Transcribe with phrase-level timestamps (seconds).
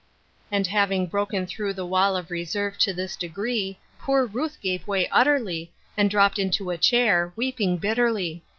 [0.51, 5.07] And having broken through the wall of reserve to this degree poor Ruth gave way
[5.09, 8.41] utterly, and dropped into a chair, weeping bit terly.